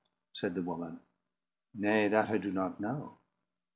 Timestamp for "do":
2.39-2.51